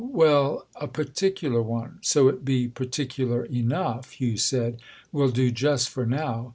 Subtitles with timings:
[0.11, 6.49] "Well, a particular one—so it be particular enough," Hugh said—"will do just for now.